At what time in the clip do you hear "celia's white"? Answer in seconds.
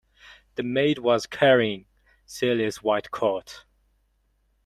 2.25-3.11